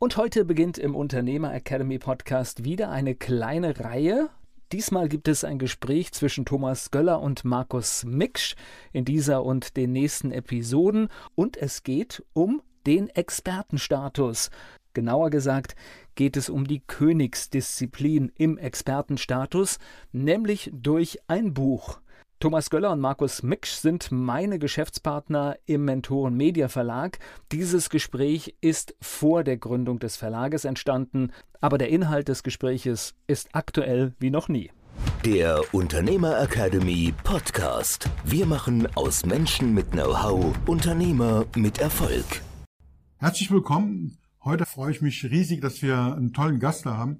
[0.00, 4.30] Und heute beginnt im Unternehmer Academy Podcast wieder eine kleine Reihe.
[4.70, 8.54] Diesmal gibt es ein Gespräch zwischen Thomas Göller und Markus Miksch
[8.92, 14.50] in dieser und den nächsten Episoden und es geht um den Expertenstatus.
[14.94, 15.74] Genauer gesagt
[16.14, 19.80] geht es um die Königsdisziplin im Expertenstatus,
[20.12, 21.98] nämlich durch ein Buch.
[22.40, 27.18] Thomas Göller und Markus Miksch sind meine Geschäftspartner im Mentoren Media Verlag.
[27.50, 33.48] Dieses Gespräch ist vor der Gründung des Verlages entstanden, aber der Inhalt des Gespräches ist
[33.54, 34.70] aktuell wie noch nie.
[35.24, 38.08] Der Unternehmer Academy Podcast.
[38.24, 42.42] Wir machen aus Menschen mit Know-how Unternehmer mit Erfolg.
[43.16, 44.16] Herzlich willkommen.
[44.44, 47.18] Heute freue ich mich riesig, dass wir einen tollen Gast da haben,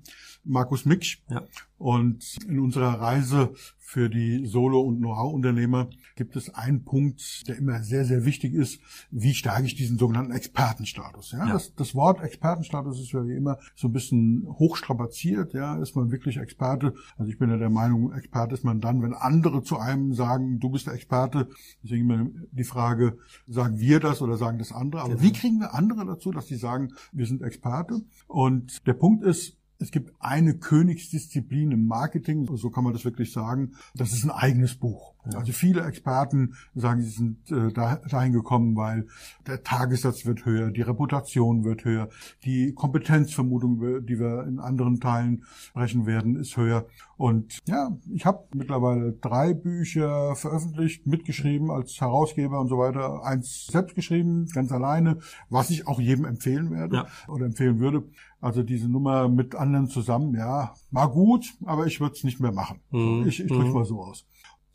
[0.48, 1.22] Markus Miksch.
[1.28, 1.44] Ja.
[1.78, 7.82] Und in unserer Reise für die Solo- und Know-how-Unternehmer gibt es einen Punkt, der immer
[7.82, 8.80] sehr, sehr wichtig ist.
[9.10, 11.32] Wie steige ich diesen sogenannten Expertenstatus?
[11.32, 11.52] Ja, ja.
[11.52, 15.54] Das, das, Wort Expertenstatus ist ja wie immer so ein bisschen hochstrapaziert.
[15.54, 16.94] Ja, ist man wirklich Experte?
[17.16, 20.58] Also ich bin ja der Meinung, Experte ist man dann, wenn andere zu einem sagen,
[20.58, 21.48] du bist der Experte.
[21.82, 25.02] Deswegen immer die Frage, sagen wir das oder sagen das andere?
[25.02, 25.22] Aber genau.
[25.22, 28.02] wie kriegen wir andere dazu, dass sie sagen, wir sind Experte?
[28.26, 33.32] Und der Punkt ist, es gibt eine Königsdisziplin im Marketing, so kann man das wirklich
[33.32, 33.72] sagen.
[33.94, 35.14] Das ist ein eigenes Buch.
[35.34, 39.06] Also viele Experten sagen, sie sind äh, dahin gekommen, weil
[39.46, 42.08] der Tagessatz wird höher, die Reputation wird höher,
[42.44, 46.86] die Kompetenzvermutung, die wir in anderen Teilen sprechen werden, ist höher.
[47.16, 53.24] Und ja, ich habe mittlerweile drei Bücher veröffentlicht, mitgeschrieben als Herausgeber und so weiter.
[53.24, 55.18] Eins selbst geschrieben, ganz alleine,
[55.50, 57.06] was ich auch jedem empfehlen werde ja.
[57.26, 58.04] oder empfehlen würde.
[58.40, 62.52] Also diese Nummer mit anderen zusammen, ja, war gut, aber ich würde es nicht mehr
[62.52, 62.80] machen.
[62.90, 63.26] Mhm.
[63.26, 63.72] Ich, ich drücke mhm.
[63.72, 64.24] mal so aus.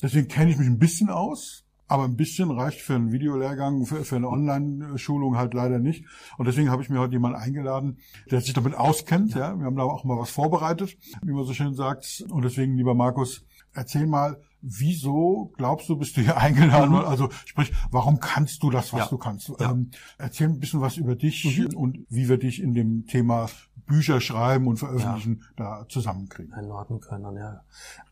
[0.03, 4.03] Deswegen kenne ich mich ein bisschen aus, aber ein bisschen reicht für einen Videolehrgang, für,
[4.03, 6.05] für eine Online-Schulung halt leider nicht.
[6.37, 7.99] Und deswegen habe ich mir heute jemanden eingeladen,
[8.29, 9.33] der sich damit auskennt.
[9.33, 12.25] Ja, wir haben da auch mal was vorbereitet, wie man so schön sagt.
[12.29, 16.89] Und deswegen, lieber Markus, erzähl mal, wieso glaubst du, bist du hier eingeladen?
[16.89, 17.05] Mhm.
[17.05, 19.07] Also sprich, warum kannst du das, was ja.
[19.07, 19.53] du kannst?
[19.57, 19.71] Ja.
[19.71, 21.77] Ähm, erzähl ein bisschen was über dich mhm.
[21.77, 23.47] und wie wir dich in dem Thema
[23.85, 25.79] Bücher schreiben und veröffentlichen ja.
[25.79, 26.53] da zusammenkriegen.
[26.53, 27.61] Einordnen können, ja.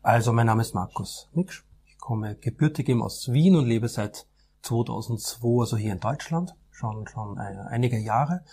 [0.02, 1.64] Also mein Name ist Markus Miksch
[2.02, 4.26] komme gebürtig eben aus Wien und lebe seit
[4.62, 8.44] 2002 also hier in Deutschland, schon, schon einige Jahre.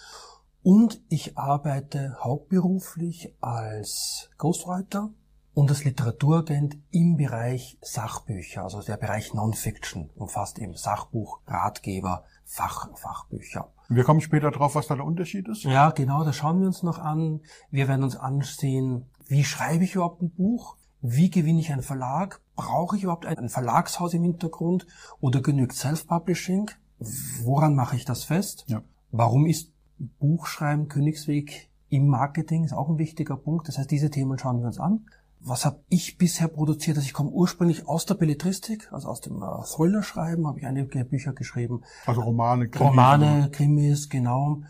[0.61, 5.09] Und ich arbeite hauptberuflich als Ghostwriter
[5.55, 12.95] und als Literaturagent im Bereich Sachbücher, also der Bereich Non-Fiction umfasst eben Sachbuch, Ratgeber, Fach,
[12.95, 13.71] Fachbücher.
[13.89, 15.63] Wir kommen später drauf, was da der Unterschied ist.
[15.63, 17.41] Ja, genau, da schauen wir uns noch an.
[17.71, 20.77] Wir werden uns ansehen, wie schreibe ich überhaupt ein Buch?
[21.01, 22.41] Wie gewinne ich einen Verlag?
[22.55, 24.85] Brauche ich überhaupt ein Verlagshaus im Hintergrund
[25.21, 26.71] oder genügt Self-Publishing?
[27.43, 28.65] Woran mache ich das fest?
[28.67, 28.81] Ja.
[29.11, 29.71] Warum ist
[30.19, 32.65] Buchschreiben Königsweg im Marketing?
[32.65, 33.67] Ist auch ein wichtiger Punkt.
[33.67, 35.05] Das heißt, diese Themen schauen wir uns an.
[35.41, 36.97] Was habe ich bisher produziert?
[36.97, 41.05] Also ich komme ursprünglich aus der Belletristik, also aus dem äh, Thriller-Schreiben habe ich einige
[41.05, 41.81] Bücher geschrieben.
[42.05, 42.89] Also Romane, Krimis.
[42.89, 44.63] Romane, Krimis, genau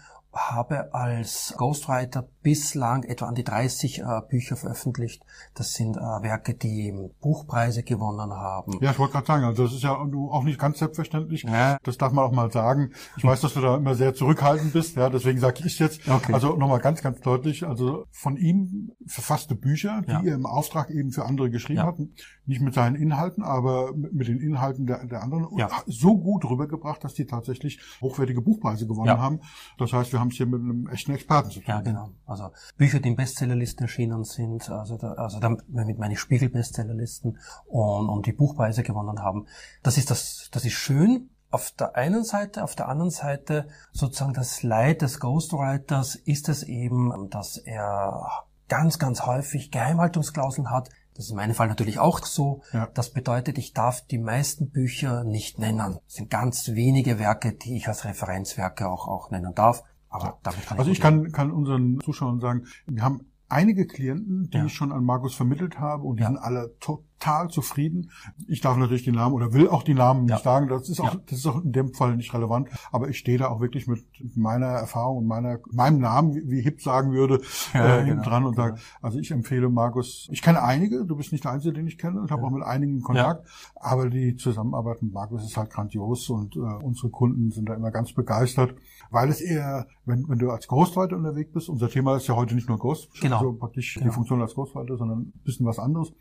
[0.47, 5.23] habe als Ghostwriter bislang etwa an die 30 äh, Bücher veröffentlicht.
[5.53, 8.79] Das sind äh, Werke, die Buchpreise gewonnen haben.
[8.81, 11.43] Ja, ich wollte gerade sagen, also das ist ja auch nicht ganz selbstverständlich.
[11.43, 11.77] Ja.
[11.83, 12.91] Das darf man auch mal sagen.
[13.17, 16.07] Ich weiß, dass du da immer sehr zurückhaltend bist, ja, deswegen sage ich jetzt.
[16.09, 16.33] Okay.
[16.33, 20.23] Also nochmal ganz, ganz deutlich, also von ihm verfasste Bücher, die ja.
[20.23, 21.87] er im Auftrag eben für andere geschrieben ja.
[21.87, 21.99] hat,
[22.45, 25.69] nicht mit seinen Inhalten, aber mit den Inhalten der, der anderen, ja.
[25.85, 29.41] so gut rübergebracht, dass die tatsächlich hochwertige Buchpreise gewonnen haben.
[29.77, 31.67] Das heißt, wir haben es hier mit einem echten Experten zu tun.
[31.67, 32.11] Ja, genau.
[32.25, 38.09] Also Bücher, die in Bestsellerlisten erschienen sind, also, da, also damit meine ich Spiegel-Bestsellerlisten und,
[38.09, 39.47] und die Buchpreise gewonnen haben.
[39.83, 41.29] Das ist das, das ist schön.
[41.51, 46.63] Auf der einen Seite, auf der anderen Seite sozusagen das Leid des Ghostwriters ist es
[46.63, 50.89] eben, dass er ganz, ganz häufig Geheimhaltungsklauseln hat.
[51.15, 52.61] Das ist in meinem Fall natürlich auch so.
[52.71, 52.87] Ja.
[52.93, 55.99] Das bedeutet, ich darf die meisten Bücher nicht nennen.
[56.07, 59.83] Es sind ganz wenige Werke, die ich als Referenzwerke auch, auch nennen darf.
[60.09, 64.57] Aber damit kann also ich kann, kann unseren Zuschauern sagen, wir haben einige Klienten, die
[64.57, 64.65] ja.
[64.65, 66.29] ich schon an Markus vermittelt habe und die ja.
[66.29, 68.11] sind alle total zufrieden.
[68.47, 70.35] Ich darf natürlich die Namen oder will auch die Namen ja.
[70.35, 70.67] nicht sagen.
[70.69, 72.69] Das ist auch, das ist auch in dem Fall nicht relevant.
[72.91, 76.61] Aber ich stehe da auch wirklich mit meiner Erfahrung und meiner, meinem Namen, wie, wie
[76.61, 77.41] Hip sagen würde,
[77.73, 78.67] äh, genau, dran und genau.
[78.67, 80.29] sage, also ich empfehle Markus.
[80.31, 81.05] Ich kenne einige.
[81.05, 82.21] Du bist nicht der Einzige, den ich kenne.
[82.25, 83.47] Ich habe auch mit einigen Kontakt.
[83.75, 87.91] Aber die Zusammenarbeit mit Markus ist halt grandios und äh, unsere Kunden sind da immer
[87.91, 88.75] ganz begeistert,
[89.11, 92.55] weil es eher, wenn, wenn du als Ghostwriter unterwegs bist, unser Thema ist ja heute
[92.55, 93.37] nicht nur Ghost, genau.
[93.37, 94.07] also praktisch genau.
[94.07, 96.13] die Funktion als Ghostwriter, sondern ein bisschen was anderes.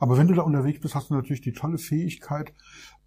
[0.00, 2.52] Aber wenn du da unterwegs bist, hast du natürlich die tolle Fähigkeit,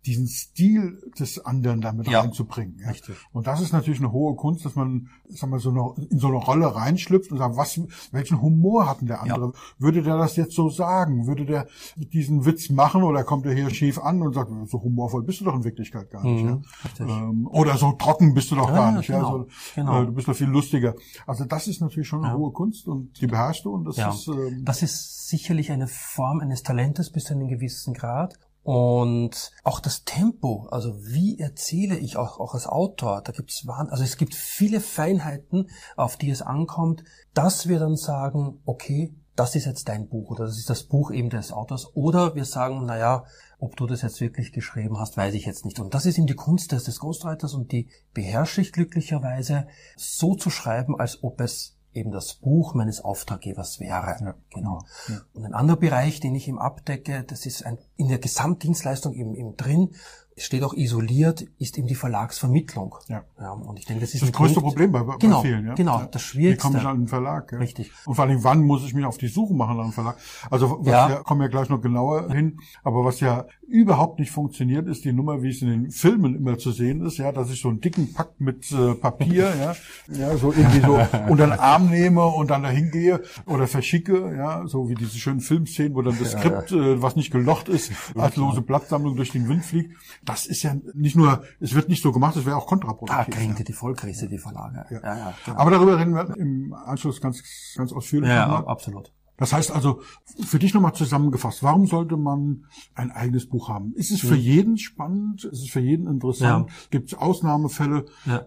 [0.05, 2.77] diesen Stil des anderen damit ja, reinzubringen.
[2.79, 2.89] Ja.
[2.89, 3.15] Richtig.
[3.31, 6.27] Und das ist natürlich eine hohe Kunst, dass man, sag mal, so eine, in so
[6.27, 7.79] eine Rolle reinschlüpft und sagt, was,
[8.11, 9.47] welchen Humor hat denn der andere?
[9.47, 9.59] Ja.
[9.77, 11.25] Würde der das jetzt so sagen?
[11.25, 15.23] Würde der diesen Witz machen oder kommt er hier schief an und sagt, so humorvoll
[15.23, 16.43] bist du doch in Wirklichkeit gar nicht.
[16.43, 16.63] Mhm,
[16.99, 17.05] ja?
[17.05, 19.07] ähm, oder so trocken bist du doch gar nicht.
[19.07, 19.31] Genau, ja?
[19.31, 20.01] So, genau.
[20.01, 20.95] Äh, du bist doch viel lustiger.
[21.25, 24.27] Also das ist natürlich schon eine hohe Kunst und die beherrschst du und das ist.
[24.27, 28.37] Ähm, das ist sicherlich eine Form eines Talentes bis zu einem gewissen Grad.
[28.63, 34.03] Und auch das Tempo, also wie erzähle ich auch, auch als Autor, da gibt's also
[34.03, 37.03] es gibt viele Feinheiten, auf die es ankommt,
[37.33, 41.11] dass wir dann sagen, okay, das ist jetzt dein Buch oder das ist das Buch
[41.11, 41.93] eben des Autors.
[41.95, 43.25] Oder wir sagen, naja,
[43.59, 45.79] ob du das jetzt wirklich geschrieben hast, weiß ich jetzt nicht.
[45.79, 50.35] Und das ist eben die Kunst des, des Ghostwriters und die beherrsche ich glücklicherweise so
[50.35, 54.17] zu schreiben, als ob es eben das Buch meines Auftraggebers wäre.
[54.19, 54.83] Ja, genau.
[55.07, 55.21] Ja.
[55.33, 59.35] Und ein anderer Bereich, den ich ihm abdecke, das ist ein, in der Gesamtdienstleistung eben,
[59.35, 59.95] eben drin,
[60.37, 62.95] steht auch isoliert, ist eben die Verlagsvermittlung.
[63.07, 63.23] Ja.
[63.39, 64.75] ja und ich denke, das ist das, größte Punkt.
[64.75, 65.67] Problem bei, bei genau, vielen.
[65.67, 65.73] Ja?
[65.75, 66.69] Genau, das Schwierigste.
[66.69, 67.51] Wie komme ich an den Verlag?
[67.51, 67.59] Ja?
[67.59, 67.91] Richtig.
[68.05, 70.17] Und vor allem, wann muss ich mich auf die Suche machen nach einem Verlag?
[70.49, 71.09] Also was ja.
[71.09, 72.59] wir kommen ja gleich noch genauer hin.
[72.83, 76.57] Aber was ja überhaupt nicht funktioniert, ist die Nummer, wie es in den Filmen immer
[76.57, 79.75] zu sehen ist, ja, dass ich so einen dicken Pack mit äh, Papier, ja,
[80.15, 80.93] ja, so irgendwie so
[81.29, 85.39] unter den Arm nehme und dann dahin gehe oder verschicke, ja, so wie diese schönen
[85.39, 89.47] Filmszenen, wo dann das Skript, äh, was nicht gelocht ist, als lose Blattsammlung durch den
[89.49, 89.95] Wind fliegt
[90.25, 93.25] das ist ja nicht nur, es wird nicht so gemacht, es wäre auch kontraproduktiv.
[93.25, 94.85] Da kriegen die die Vollkrise, die Verlage.
[94.89, 95.01] Ja.
[95.01, 95.57] Ja, ja, genau.
[95.57, 97.43] Aber darüber reden wir im Anschluss ganz,
[97.75, 98.29] ganz ausführlich.
[98.29, 99.13] Ja, ja absolut.
[99.37, 100.01] Das heißt also,
[100.45, 103.93] für dich nochmal zusammengefasst, warum sollte man ein eigenes Buch haben?
[103.95, 104.41] Ist es für hm.
[104.41, 105.43] jeden spannend?
[105.43, 106.69] Ist es für jeden interessant?
[106.69, 106.75] Ja.
[106.91, 108.05] Gibt es Ausnahmefälle?
[108.25, 108.45] Ja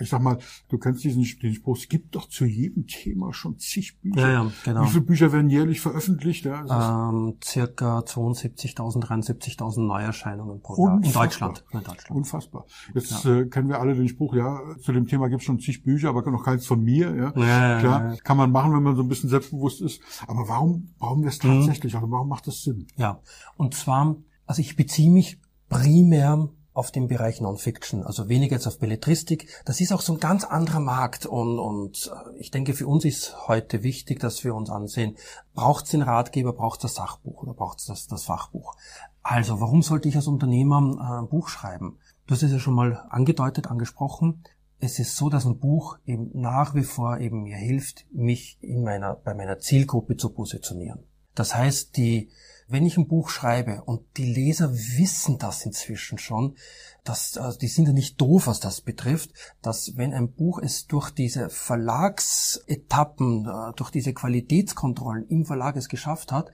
[0.00, 0.38] ich sag mal,
[0.68, 4.20] du kennst diesen, diesen Spruch, es gibt doch zu jedem Thema schon zig Bücher.
[4.20, 4.84] Ja, ja, genau.
[4.84, 6.44] Wie viele Bücher werden jährlich veröffentlicht?
[6.44, 11.64] Ja, ähm, circa 72.000, 73.000 Neuerscheinungen pro Jahr in Deutschland.
[11.72, 12.10] in Deutschland.
[12.10, 12.66] Unfassbar.
[12.94, 13.40] Jetzt ja.
[13.40, 16.08] äh, kennen wir alle den Spruch, ja, zu dem Thema gibt es schon zig Bücher,
[16.10, 17.14] aber noch keins von mir.
[17.14, 20.00] Ja, ja Klar, kann man machen, wenn man so ein bisschen selbstbewusst ist.
[20.26, 21.58] Aber warum brauchen wir es mhm.
[21.58, 21.92] tatsächlich?
[21.92, 21.98] Mhm.
[21.98, 22.86] Also warum macht das Sinn?
[22.96, 23.20] Ja,
[23.56, 28.78] und zwar, also ich beziehe mich primär auf dem Bereich Non-Fiction, also weniger jetzt auf
[28.78, 29.48] Belletristik.
[29.64, 33.04] Das ist auch so ein ganz anderer Markt und, und äh, ich denke, für uns
[33.04, 35.16] ist heute wichtig, dass wir uns ansehen,
[35.54, 38.74] braucht es den Ratgeber, braucht es das Sachbuch oder braucht es das, das Fachbuch?
[39.22, 41.98] Also, warum sollte ich als Unternehmer äh, ein Buch schreiben?
[42.26, 44.42] Du hast es ja schon mal angedeutet, angesprochen.
[44.78, 48.82] Es ist so, dass ein Buch eben nach wie vor eben mir hilft, mich in
[48.82, 51.04] meiner, bei meiner Zielgruppe zu positionieren.
[51.34, 52.30] Das heißt, die,
[52.72, 56.56] wenn ich ein Buch schreibe und die Leser wissen das inzwischen schon,
[57.04, 59.30] dass also die sind ja nicht doof, was das betrifft,
[59.60, 65.88] dass wenn ein Buch es durch diese Verlagsetappen, äh, durch diese Qualitätskontrollen im Verlag es
[65.88, 66.50] geschafft hat,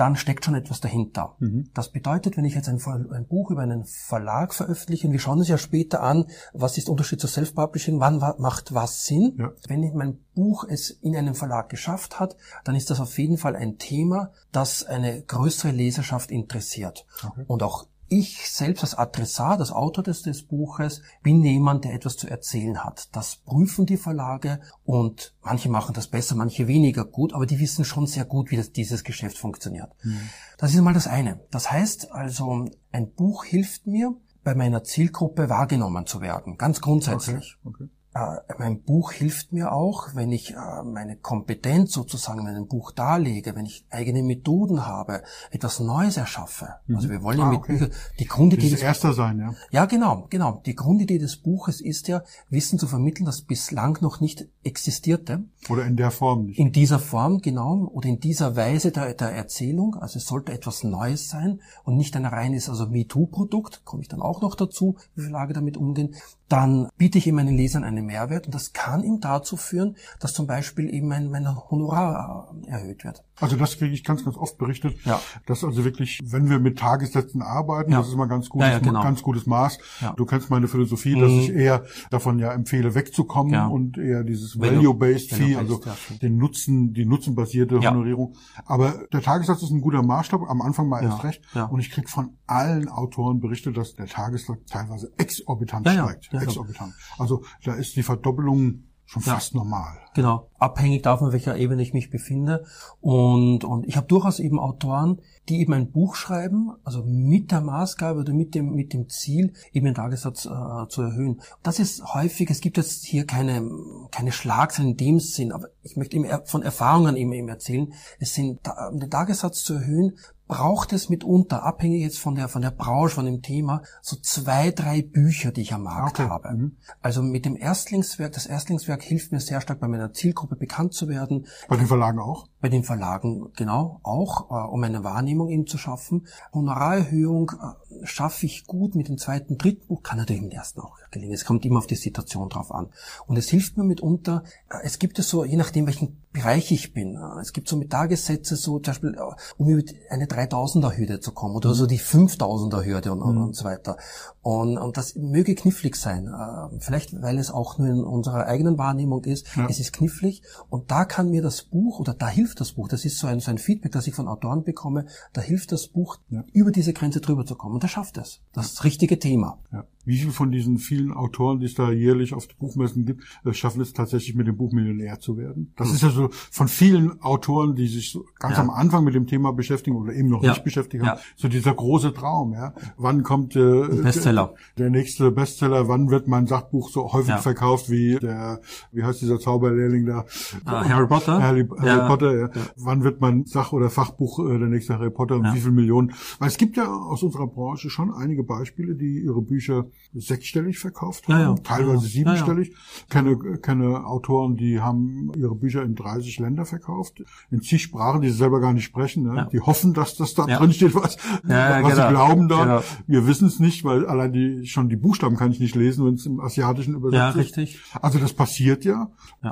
[0.00, 1.36] dann steckt schon etwas dahinter.
[1.40, 1.68] Mhm.
[1.74, 2.80] Das bedeutet, wenn ich jetzt ein,
[3.12, 6.88] ein, Buch über einen Verlag veröffentliche, und wir schauen uns ja später an, was ist
[6.88, 9.36] der Unterschied zu Self-Publishing, wann macht was Sinn.
[9.38, 9.52] Ja.
[9.68, 13.54] Wenn mein Buch es in einem Verlag geschafft hat, dann ist das auf jeden Fall
[13.54, 17.04] ein Thema, das eine größere Leserschaft interessiert.
[17.22, 17.44] Okay.
[17.46, 22.16] Und auch ich selbst als Adressat, als Autor des, des Buches, bin jemand, der etwas
[22.16, 23.08] zu erzählen hat.
[23.12, 27.84] Das prüfen die Verlage und manche machen das besser, manche weniger gut, aber die wissen
[27.84, 29.90] schon sehr gut, wie das, dieses Geschäft funktioniert.
[30.02, 30.28] Mhm.
[30.58, 31.40] Das ist mal das eine.
[31.50, 37.58] Das heißt also, ein Buch hilft mir, bei meiner Zielgruppe wahrgenommen zu werden, ganz grundsätzlich.
[37.62, 37.90] Okay, okay.
[38.12, 42.90] Äh, mein Buch hilft mir auch, wenn ich äh, meine Kompetenz sozusagen in einem Buch
[42.90, 46.70] darlege, wenn ich eigene Methoden habe, etwas Neues erschaffe.
[46.86, 46.96] Mhm.
[46.96, 47.72] Also wir wollen ja ah, mit okay.
[47.72, 49.54] Büchern, die Grundidee des erster sein, ja.
[49.70, 50.60] Ja, genau, genau.
[50.66, 55.44] Die Grundidee des Buches ist ja, Wissen zu vermitteln, das bislang noch nicht existierte.
[55.68, 56.58] Oder in der Form nicht.
[56.58, 59.94] In dieser Form, genau, oder in dieser Weise der, der Erzählung.
[59.94, 64.20] Also es sollte etwas Neues sein und nicht ein reines, also MeToo-Produkt, komme ich dann
[64.20, 66.16] auch noch dazu, wie Verlage damit umgehen.
[66.48, 69.96] Dann biete ich eben meinen Lesern eine einen Mehrwert und das kann ihm dazu führen,
[70.18, 73.24] dass zum Beispiel eben mein, mein Honorar äh, erhöht wird.
[73.40, 75.20] Also das kriege ich ganz, ganz oft berichtet, Ja.
[75.46, 77.98] dass also wirklich, wenn wir mit Tagessätzen arbeiten, Ja.
[77.98, 79.02] das ist mal ganz gutes, Ja, ja, genau.
[79.02, 79.78] ganz gutes Maß.
[80.16, 81.38] Du kennst meine Philosophie, dass Mhm.
[81.40, 85.80] ich eher davon ja empfehle, wegzukommen und eher dieses Value- Value-Based Fee, also
[86.20, 87.80] den Nutzen, die nutzenbasierte.
[87.80, 88.34] Honorierung.
[88.66, 91.42] Aber der Tagessatz ist ein guter Maßstab, am Anfang mal erst recht.
[91.70, 96.32] Und ich krieg von allen Autoren berichtet, dass der Tagessatz teilweise exorbitant steigt.
[96.32, 96.92] Exorbitant.
[97.18, 99.34] Also da ist die Verdoppelung schon Ja.
[99.34, 99.98] fast normal.
[100.14, 102.64] Genau, abhängig davon, auf welcher Ebene ich mich befinde.
[103.00, 107.60] Und, und ich habe durchaus eben Autoren, die eben ein Buch schreiben, also mit der
[107.60, 111.40] Maßgabe oder mit dem, mit dem Ziel, eben den Tagessatz äh, zu erhöhen.
[111.64, 113.68] Das ist häufig, es gibt jetzt hier keine,
[114.12, 117.92] keine Schlagzeilen in dem Sinn, aber ich möchte eben von Erfahrungen eben, eben erzählen.
[118.20, 120.16] Es sind, um den Tagessatz zu erhöhen,
[120.50, 124.72] braucht es mitunter, abhängig jetzt von der, von der Branche, von dem Thema, so zwei,
[124.72, 126.28] drei Bücher, die ich am Markt Okay.
[126.28, 126.50] habe.
[126.50, 126.76] Mhm.
[127.00, 131.08] Also mit dem Erstlingswerk, das Erstlingswerk hilft mir sehr stark bei meiner Zielgruppe bekannt zu
[131.08, 132.48] werden, Bei den Verlagen auch.
[132.60, 136.26] Bei den Verlagen genau auch, äh, um eine Wahrnehmung eben zu schaffen.
[136.52, 140.96] Honorarerhöhung äh, schaffe ich gut mit dem zweiten, dritten Buch, kann natürlich dem ersten auch
[141.10, 141.34] gelingen.
[141.34, 142.88] Es kommt immer auf die Situation drauf an.
[143.26, 146.94] Und es hilft mir mitunter, äh, es gibt es so, je nachdem welchen Bereich ich
[146.94, 150.96] bin, äh, es gibt so mit Tagessätze so, zum Beispiel, äh, um über eine 3000er
[150.96, 153.96] Hürde zu kommen oder so die 5000er Hürde und, und, und so weiter.
[154.42, 156.28] Und, und das möge knifflig sein.
[156.28, 159.46] Äh, Vielleicht, weil es auch nur in unserer eigenen Wahrnehmung ist.
[159.56, 159.66] Ja.
[159.68, 160.42] Es ist knifflig.
[160.68, 162.88] Und da kann mir das Buch oder da hilft das Buch.
[162.88, 165.06] Das ist so ein, so ein Feedback, das ich von Autoren bekomme.
[165.32, 166.44] Da hilft das Buch, Ja.
[166.52, 167.74] über diese Grenze drüber zu kommen.
[167.74, 168.40] Und er schafft es.
[168.52, 169.58] Das ist das richtige Thema.
[169.72, 169.84] Ja.
[170.10, 173.80] Wie viele von diesen vielen Autoren, die es da jährlich auf Buchmessen gibt, äh, schaffen
[173.80, 175.72] es tatsächlich mit dem Buch Millionär zu werden?
[175.76, 178.64] Das ist ja so von vielen Autoren, die sich ganz Hm.
[178.66, 178.68] Ja.
[178.68, 180.50] am Anfang mit dem Thema beschäftigen oder eben noch Ja.
[180.50, 181.22] nicht beschäftigt haben, Ja.
[181.36, 182.74] so dieser große Traum, ja.
[182.96, 184.54] Wann kommt äh, Bestseller.
[184.76, 185.86] Der, der nächste Bestseller?
[185.86, 190.24] Wann wird mein Sachbuch so häufig verkauft wie der, wie heißt dieser Zauberlehrling da?
[190.64, 191.40] Ah, Harry Potter?
[191.40, 192.08] Harry, Harry.
[192.08, 192.50] Potter, ja.
[192.76, 196.12] Wann wird mein Sach- oder Fachbuch äh, der nächste Harry Potter und wie viel Millionen?
[196.40, 201.28] Weil es gibt ja aus unserer Branche schon einige Beispiele, die ihre Bücher sechsstellig verkauft
[201.28, 201.54] haben, Ja, ja.
[201.62, 202.74] teilweise Ja, siebenstellig.
[203.08, 208.28] Kenne, kenne Autoren, die haben ihre Bücher in 30 Länder verkauft, in zig Sprachen, die
[208.28, 209.22] sie selber gar nicht sprechen.
[209.22, 209.48] Ne?
[209.52, 211.88] Die hoffen, dass das da drin steht, was, was genau.
[211.88, 212.66] sie glauben dort.
[212.66, 212.82] Genau.
[213.06, 216.14] Wir wissen es nicht, weil allein die schon die Buchstaben kann ich nicht lesen, wenn
[216.14, 217.36] es im Asiatischen übersetzt Ja, ist.
[217.36, 217.80] richtig.
[218.00, 219.10] Also das passiert ja.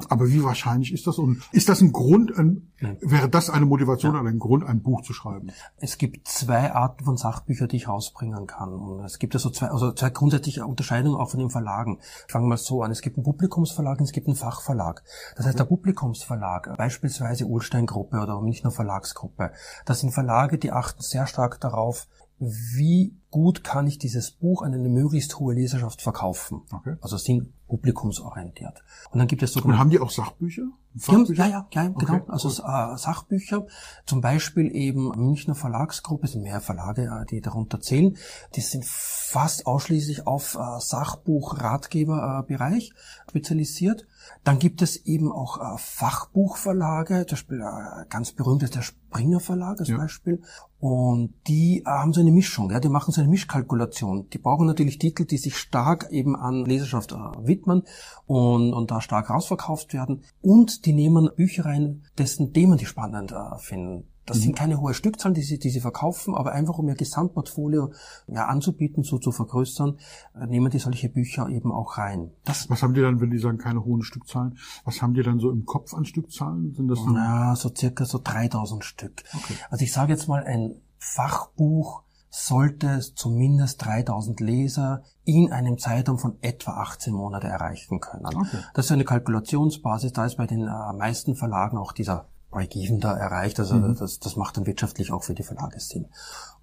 [0.09, 1.19] Aber wie wahrscheinlich ist das?
[1.19, 5.03] Und ist das ein Grund, ein, wäre das eine Motivation oder ein Grund, ein Buch
[5.03, 5.51] zu schreiben?
[5.77, 8.73] Es gibt zwei Arten von Sachbüchern, die ich rausbringen kann.
[8.73, 12.01] Und es gibt also zwei, also zwei grundsätzliche Unterscheidungen auch von den Verlagen.
[12.27, 12.91] Ich fange mal so an.
[12.91, 15.03] Es gibt einen Publikumsverlag und es gibt einen Fachverlag.
[15.37, 19.53] Das heißt, der Publikumsverlag, beispielsweise Ulstein Gruppe oder Münchner Verlagsgruppe,
[19.87, 22.07] das sind Verlage, die achten sehr stark darauf,
[22.39, 26.63] wie gut kann ich dieses Buch an eine möglichst hohe Leserschaft verkaufen.
[26.73, 26.97] Okay.
[27.01, 28.83] Also sind publikumsorientiert.
[29.11, 30.63] Und dann gibt es Und sogenannte haben die auch Sachbücher?
[30.97, 31.45] Fachbücher?
[31.45, 32.15] ja, ja, ja, genau.
[32.15, 33.67] Okay, also äh, Sachbücher,
[34.07, 38.17] zum Beispiel eben Münchner Verlagsgruppe, es sind mehr Verlage, äh, die darunter zählen,
[38.57, 42.93] die sind fast ausschließlich auf äh, Sachbuch-Ratgeber-Bereich
[43.29, 44.07] spezialisiert.
[44.45, 47.63] Dann gibt es eben auch Fachbuchverlage, zum Beispiel
[48.09, 49.97] ganz berühmt ist der Springer Verlag als Ja.
[49.97, 50.43] Beispiel.
[50.81, 54.29] Und die haben so eine Mischung, ja, die machen so eine Mischkalkulation.
[54.31, 57.83] Die brauchen natürlich Titel, die sich stark eben an Leserschaft äh, widmen
[58.27, 60.23] und, und da stark rausverkauft werden.
[60.41, 64.05] Und die nehmen Bücher rein, dessen Themen die spannend äh, finden.
[64.29, 67.93] Das sind keine hohe Stückzahlen, die sie, die sie verkaufen, aber einfach um ihr Gesamtportfolio
[68.27, 69.99] ja, anzubieten, so zu vergrößern,
[70.39, 72.31] äh, nehmen die solche Bücher eben auch rein.
[72.45, 74.59] Das Was haben die dann, wenn die sagen, keine hohen Stückzahlen?
[74.85, 76.75] Was haben die dann so im Kopf an Stückzahlen?
[76.75, 79.25] Sind das dann, Ja, so circa so 3000 Stück.
[79.35, 79.55] Okay.
[79.71, 82.03] Also ich sage jetzt mal, ein Fachbuch
[82.45, 88.27] sollte zumindest 3000 Leser in einem Zeitraum von etwa 18 Monate erreichen können.
[88.27, 88.59] Okay.
[88.75, 93.17] Das ist eine Kalkulationsbasis, da ist bei den äh, meisten Verlagen auch dieser Break-Even da
[93.17, 93.59] erreicht.
[93.61, 96.07] Also das, das macht dann wirtschaftlich auch für die Verlage Sinn.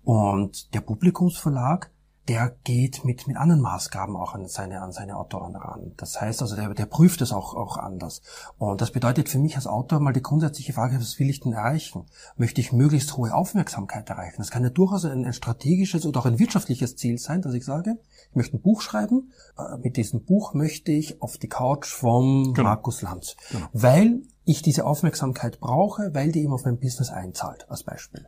[0.03, 1.91] Und der Publikumsverlag,
[2.27, 5.91] der geht mit, mit anderen Maßgaben auch an seine, an seine Autoren ran.
[5.97, 8.21] Das heißt also, der, der prüft es auch, auch anders.
[8.57, 11.53] Und das bedeutet für mich als Autor mal die grundsätzliche Frage, was will ich denn
[11.53, 12.05] erreichen?
[12.35, 14.37] Möchte ich möglichst hohe Aufmerksamkeit erreichen?
[14.39, 17.63] Das kann ja durchaus ein, ein strategisches oder auch ein wirtschaftliches Ziel sein, dass ich
[17.65, 17.97] sage,
[18.31, 19.31] ich möchte ein Buch schreiben.
[19.57, 22.69] Äh, Mit diesem Buch möchte ich auf die Couch vom Genau.
[22.69, 23.35] Markus Lanz.
[23.71, 28.25] Weil ich diese Aufmerksamkeit brauche, weil die eben auf mein Business einzahlt, als Beispiel.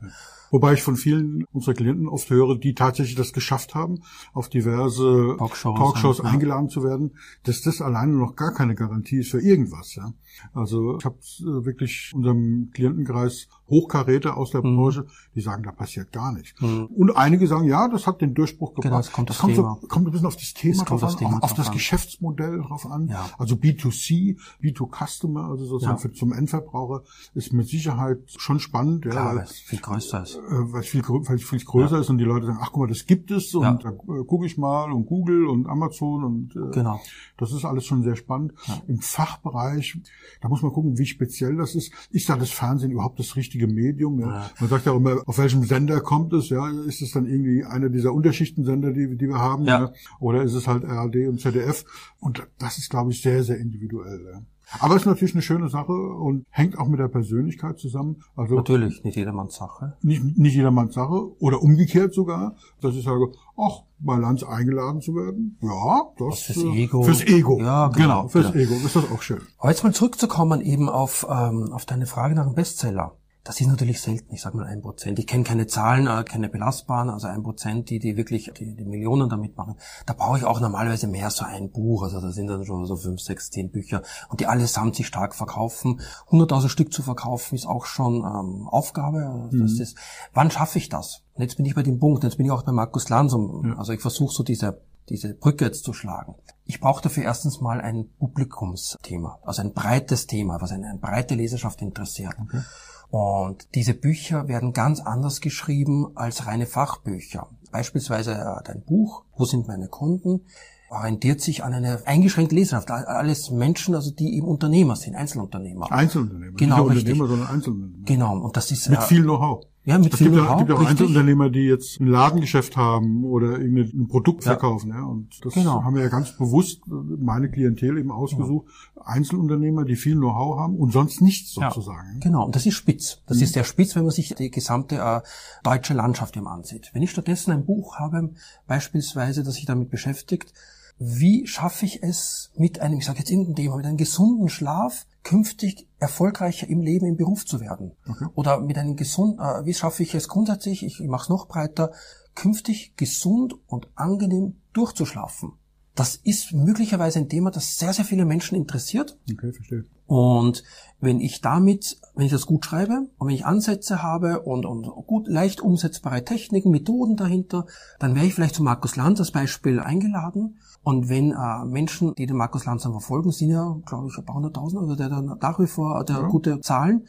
[0.50, 4.02] Wobei ich von vielen unserer Klienten oft höre, die tatsächlich das geschafft haben,
[4.34, 6.24] auf diverse Talkshows, Talkshows, ja.
[6.26, 9.96] eingeladen zu werden, dass das alleine noch gar keine Garantie ist für irgendwas.
[9.96, 10.14] Ja?
[10.54, 14.78] Also ich habe äh, wirklich unserem Klientenkreis Hochkaräter aus der mhm.
[14.78, 15.06] Branche,
[15.36, 16.60] die sagen, da passiert gar nichts.
[16.62, 16.86] Mhm.
[16.86, 18.84] Und einige sagen, ja, das hat den Durchbruch gebracht.
[18.84, 21.18] Genau, das kommt, das, das kommt, so, kommt ein bisschen auf das Thema drauf an,
[21.18, 21.74] Thema auf, das an.
[21.74, 23.08] Geschäftsmodell drauf an.
[23.08, 23.30] Ja.
[23.38, 26.02] Also B2C, B2Customer, also sozusagen ja.
[26.08, 29.06] Für, zum Endverbraucher, ist mit Sicherheit schon spannend.
[29.06, 30.36] Ja, Klar, weil es viel größer ist.
[30.36, 30.42] Äh,
[30.74, 32.02] weil es viel, weil viel größer ja.
[32.02, 34.46] ist und die Leute sagen, ach guck mal, das gibt es und da äh, gucke
[34.46, 37.00] ich mal und Google und Amazon und äh, genau.
[37.38, 38.54] das ist alles schon sehr spannend.
[38.88, 40.00] Im Fachbereich,
[40.42, 41.92] da muss man gucken, wie speziell das ist.
[42.12, 44.20] Ist da das Fernsehen überhaupt das richtige Medium?
[44.20, 44.50] Ja?
[44.60, 46.50] Man sagt ja immer, auf welchem Sender kommt es?
[46.50, 49.66] Ja, ist es dann irgendwie einer dieser Unterschichtensender, die, die wir haben?
[49.66, 49.82] Ja.
[49.82, 49.94] ja?
[50.20, 51.86] Oder ist es halt RAD und ZDF?
[52.20, 54.26] Und das ist, glaube ich, sehr, sehr individuell.
[54.32, 54.42] Ja.
[54.80, 58.22] Aber es ist natürlich eine schöne Sache und hängt auch mit der Persönlichkeit zusammen.
[58.36, 59.98] Also natürlich, nicht jedermanns Sache.
[60.02, 65.16] Nicht, nicht jedermanns Sache oder umgekehrt sogar, dass ich sage, ach, bei Lanz eingeladen zu
[65.16, 67.04] werden, ja, das fürs äh, Ego.
[67.04, 67.60] Fürs Ego.
[67.60, 68.24] Ja, genau.
[68.24, 68.66] genau fürs genau.
[68.66, 69.42] Ego ist das auch schön.
[69.58, 73.16] Aber jetzt mal zurückzukommen eben auf, ähm, auf deine Frage nach dem Bestseller.
[73.48, 75.20] Das ist natürlich selten, ich sag mal ein Prozent.
[75.20, 78.84] Ich kenne keine Zahlen, äh, keine belastbaren, also ein Prozent, die, die wirklich die, die
[78.84, 79.76] Millionen damit machen.
[80.06, 82.98] Da brauche ich auch normalerweise mehr so ein Buch, also da sind dann schon so
[82.98, 86.02] fünf, sechs, zehn Bücher und die allesamt sich stark verkaufen.
[86.30, 89.48] 100.000 Stück zu verkaufen ist auch schon ähm, Aufgabe.
[89.54, 89.82] Das mhm.
[89.82, 89.98] ist,
[90.34, 91.24] wann schaffe ich das?
[91.36, 93.64] Und jetzt bin ich bei dem Punkt, jetzt bin ich auch bei Markus Lansum.
[93.66, 93.78] Ja.
[93.78, 96.36] Also ich versuche so diese diese Brücke jetzt zu schlagen.
[96.66, 101.34] Ich brauche dafür erstens mal ein Publikumsthema, also ein breites Thema, was eine, eine breite
[101.34, 102.36] Leserschaft interessiert.
[102.42, 102.62] Okay.
[103.10, 107.48] Und diese Bücher werden ganz anders geschrieben als reine Fachbücher.
[107.72, 110.42] Beispielsweise äh, dein Buch, Wo sind meine Kunden?
[110.90, 112.92] orientiert sich an eine eingeschränkte Leserschaft.
[112.92, 115.92] Alles Menschen, also die eben Unternehmer sind, Einzelunternehmer.
[115.92, 116.56] Einzelunternehmer.
[116.58, 118.06] Genau, Nicht Unternehmer, sondern Einzelunternehmer.
[118.06, 119.66] Genau, und das ist mit äh, viel Know-how.
[119.88, 120.44] Ja, mit es viel gibt.
[120.44, 124.52] Es gibt auch Einzelunternehmer, die jetzt ein Ladengeschäft haben oder irgendein Produkt ja.
[124.52, 124.90] verkaufen.
[124.90, 125.82] Ja, und das genau.
[125.82, 128.68] haben wir ja ganz bewusst meine Klientel eben ausgesucht.
[128.98, 129.04] Ja.
[129.04, 132.16] Einzelunternehmer, die viel Know-how haben und sonst nichts sozusagen.
[132.16, 133.22] Ja, genau, und das ist spitz.
[133.28, 133.44] Das mhm.
[133.44, 135.22] ist sehr spitz, wenn man sich die gesamte äh,
[135.64, 136.90] deutsche Landschaft eben ansieht.
[136.92, 138.32] Wenn ich stattdessen ein Buch habe,
[138.68, 140.54] beispielsweise, das sich damit beschäftigt,
[141.00, 145.06] wie schaffe ich es mit einem, ich sage jetzt irgendein Thema, mit einem gesunden Schlaf
[145.28, 147.92] künftig erfolgreicher im Leben, im Beruf zu werden?
[148.08, 148.28] Okay.
[148.36, 151.50] Oder mit einem gesunden, äh, wie schaffe ich es grundsätzlich, ich, ich mache es noch
[151.50, 151.92] breiter,
[152.34, 155.52] künftig gesund und angenehm durchzuschlafen?
[155.98, 159.18] Das ist möglicherweise ein Thema, das sehr, sehr viele Menschen interessiert.
[159.30, 159.84] Okay, verstehe.
[160.06, 160.64] Und
[161.02, 164.84] wenn ich damit, wenn ich das gut schreibe und wenn ich Ansätze habe und, und
[165.08, 167.66] gut, leicht umsetzbare Techniken, Methoden dahinter,
[168.00, 172.28] dann wäre ich vielleicht zu Markus Lanz als Beispiel eingeladen und wenn äh, Menschen, die
[172.28, 175.60] den Markus Lanz verfolgen, sind ja, glaube ich, ein paar hunderttausend oder der, der nach
[175.60, 176.28] wie vor der ja.
[176.28, 177.08] gute Zahlen,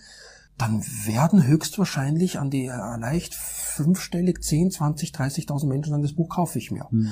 [0.56, 6.28] dann werden höchstwahrscheinlich an die äh, leicht fünfstellig 10, 20, 30.000 Menschen sagen, das Buch
[6.28, 6.86] kaufe ich mir.
[6.90, 7.10] Mhm.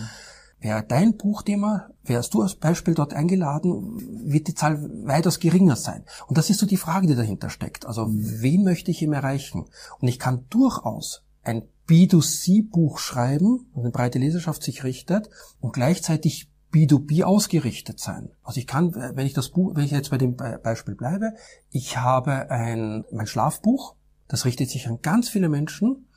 [0.67, 6.05] Wäre dein Buchthema, wärst du als Beispiel dort eingeladen, wird die Zahl weitaus geringer sein.
[6.27, 7.87] Und das ist so die Frage, die dahinter steckt.
[7.87, 9.67] Also wen möchte ich ihm erreichen?
[10.01, 16.51] Und ich kann durchaus ein B2C-Buch schreiben, wo eine breite Leserschaft sich richtet und gleichzeitig
[16.75, 18.31] B2B ausgerichtet sein.
[18.43, 21.35] Also ich kann, wenn ich das Buch, wenn ich jetzt bei dem Beispiel bleibe,
[21.71, 23.95] ich habe ein, mein Schlafbuch,
[24.27, 26.09] das richtet sich an ganz viele Menschen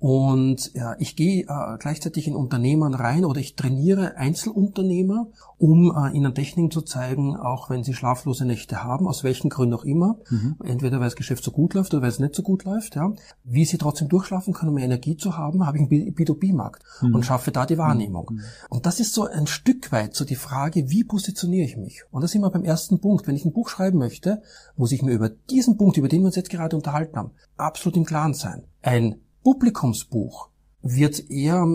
[0.00, 6.16] und ja, ich gehe äh, gleichzeitig in Unternehmern rein oder ich trainiere Einzelunternehmer, um äh,
[6.16, 10.18] ihnen Techniken zu zeigen, auch wenn sie schlaflose Nächte haben, aus welchen Gründen auch immer,
[10.30, 10.54] mhm.
[10.62, 13.12] entweder weil das Geschäft so gut läuft oder weil es nicht so gut läuft, ja,
[13.42, 17.16] wie sie trotzdem durchschlafen können, um mehr Energie zu haben, habe ich einen B2B-Markt mhm.
[17.16, 18.30] und schaffe da die Wahrnehmung.
[18.30, 18.40] Mhm.
[18.70, 22.04] Und das ist so ein Stück weit so die Frage, wie positioniere ich mich?
[22.12, 23.26] Und das ist immer beim ersten Punkt.
[23.26, 24.42] Wenn ich ein Buch schreiben möchte,
[24.76, 27.96] muss ich mir über diesen Punkt, über den wir uns jetzt gerade unterhalten haben, absolut
[27.96, 28.62] im Klaren sein.
[28.80, 30.48] Ein Publikumsbuch
[30.82, 31.66] wird eher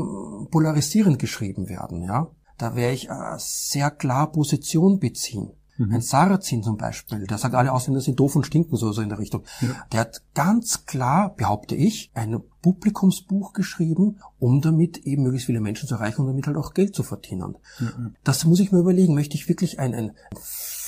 [0.52, 2.30] polarisierend geschrieben werden, ja.
[2.58, 5.52] Da werde ich äh, sehr klar Position beziehen.
[5.78, 5.92] Mhm.
[5.92, 9.10] Ein Sarrazin zum Beispiel, der sagt, alle Ausländer sind doof und stinken, so, so in
[9.10, 9.44] der Richtung.
[9.62, 9.70] Ja.
[9.92, 15.88] Der hat ganz klar, behaupte ich, ein Publikumsbuch geschrieben, um damit eben möglichst viele Menschen
[15.90, 17.58] zu erreichen und damit halt auch Geld zu verdienen.
[17.80, 17.92] Ja.
[18.24, 19.16] Das muss ich mir überlegen.
[19.16, 20.12] Möchte ich wirklich ein, ein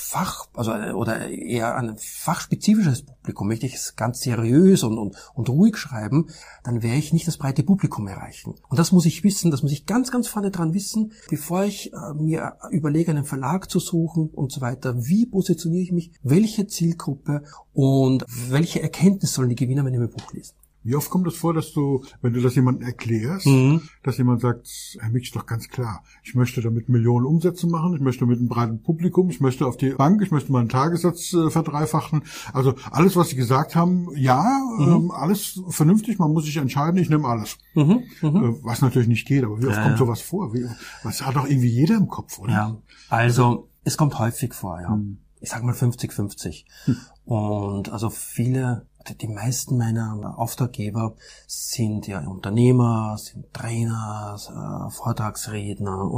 [0.08, 5.48] Fach, also oder eher ein fachspezifisches Publikum, möchte ich es ganz seriös und, und, und
[5.48, 6.28] ruhig schreiben,
[6.62, 8.54] dann werde ich nicht das breite Publikum erreichen.
[8.68, 11.92] Und das muss ich wissen, das muss ich ganz, ganz vorne dran wissen, bevor ich
[11.92, 14.94] äh, mir überlege, einen Verlag zu suchen und so weiter.
[14.96, 16.12] Wie positioniere ich mich?
[16.22, 17.42] Welche Zielgruppe
[17.72, 20.54] und welche Erkenntnis sollen die Gewinner, wenn die mein Buch lesen?
[20.86, 23.82] Wie oft kommt es das vor, dass du, wenn du das jemandem erklärst, mhm.
[24.04, 24.68] dass jemand sagt,
[25.00, 28.38] Herr Mick, ist doch ganz klar, ich möchte damit Millionen Umsätze machen, ich möchte mit
[28.38, 32.22] einem breiten Publikum, ich möchte auf die Bank, ich möchte meinen Tagessatz äh, verdreifachen.
[32.52, 34.92] Also alles, was Sie gesagt haben, ja, mhm.
[34.92, 37.58] ähm, alles vernünftig, man muss sich entscheiden, ich nehme alles.
[37.74, 38.04] Mhm.
[38.22, 38.36] mhm.
[38.36, 40.54] Äh, was natürlich nicht geht, aber wie oft ja, kommt sowas vor?
[40.54, 40.66] Wie,
[41.02, 42.52] was hat doch irgendwie jeder im Kopf, oder?
[42.52, 42.76] Ja,
[43.08, 44.90] also es kommt häufig vor, ja.
[44.90, 45.18] Mhm.
[45.40, 46.64] Ich sag mal 50-50.
[46.84, 46.96] Hm.
[47.24, 51.14] Und also viele die meisten meiner Auftraggeber
[51.46, 56.10] sind ja Unternehmer, sind Trainer, äh, Vortragsredner,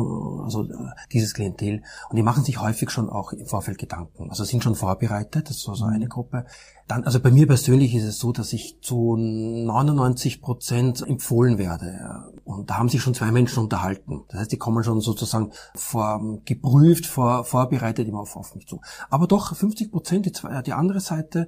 [0.45, 0.75] also äh,
[1.13, 1.83] dieses Klientel.
[2.11, 4.31] Und die machen sich häufig schon auch im Vorfeld Gedanken.
[4.31, 6.47] Also sind schon vorbereitet, das ist so also eine Gruppe.
[6.87, 12.33] Dann, also bei mir persönlich ist es so, dass ich zu 99 Prozent empfohlen werde.
[12.49, 14.23] Und da haben sich schon zwei Menschen unterhalten.
[14.29, 18.81] Das heißt, die kommen schon sozusagen vor, geprüft, vor, vorbereitet immer auf, auf mich zu.
[19.11, 20.33] Aber doch 50 Prozent, die,
[20.65, 21.47] die andere Seite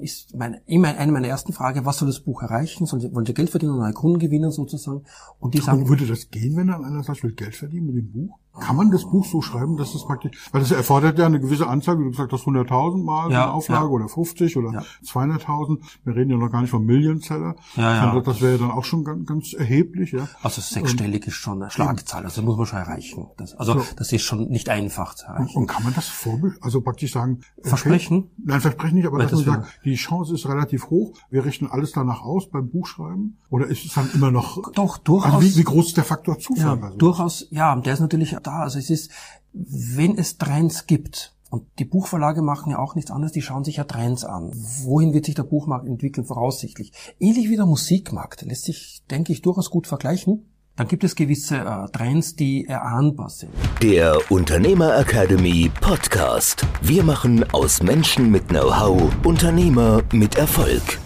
[0.00, 2.86] ist mein, immer eine meiner ersten Fragen, was soll das Buch erreichen?
[2.86, 5.02] Sollen wollen sie Geld verdienen und neue Kunden gewinnen sozusagen?
[5.40, 5.82] Und die sagen.
[5.82, 8.38] Und würde das gehen, wenn dann einer sagt, ich will Geld verdienen mit dem Buch?
[8.58, 11.68] Kann man das Buch so schreiben, dass es praktisch, weil das erfordert ja eine gewisse
[11.68, 13.90] Anzahl, wie du gesagt hast, 100.000 Mal ja, eine Auflage ja.
[13.90, 14.82] oder 50 oder ja.
[15.04, 15.78] 200.000.
[16.04, 17.54] Wir reden ja noch gar nicht vom Millionseller.
[17.76, 18.20] Ja, ja.
[18.20, 20.19] Das wäre ja dann auch schon ganz, ganz erheblich, ja.
[20.42, 23.28] Also sechsstellig ist schon eine Schlagzahl, also muss man schon erreichen.
[23.36, 23.86] Das, also so.
[23.96, 25.48] das ist schon nicht einfach zu erreichen.
[25.54, 28.30] Und, und kann man das vorbild, also praktisch sagen, okay, versprechen?
[28.44, 31.16] Nein, versprechen nicht, aber dass das man sagt, die Chance ist relativ hoch.
[31.30, 33.38] Wir richten alles danach aus beim Buchschreiben.
[33.48, 34.72] Oder ist es dann immer noch?
[34.72, 35.34] Doch, durchaus.
[35.34, 36.78] Also wie, wie groß ist der Faktor Zufall?
[36.78, 36.98] Ja, also?
[36.98, 38.60] durchaus, ja, der ist natürlich da.
[38.60, 39.10] Also es ist,
[39.52, 43.76] wenn es Trends gibt, und die Buchverlage machen ja auch nichts anderes, die schauen sich
[43.76, 44.52] ja Trends an.
[44.84, 46.92] Wohin wird sich der Buchmarkt entwickeln, voraussichtlich?
[47.18, 50.46] Ähnlich wie der Musikmarkt, lässt sich, denke ich, durchaus gut vergleichen.
[50.76, 53.52] Dann gibt es gewisse äh, Trends, die erahnbar sind.
[53.82, 56.64] Der Unternehmer Academy Podcast.
[56.80, 61.00] Wir machen aus Menschen mit Know-how Unternehmer mit Erfolg.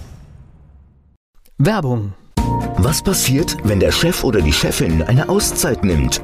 [1.58, 2.12] Werbung.
[2.76, 6.23] Was passiert, wenn der Chef oder die Chefin eine Auszeit nimmt?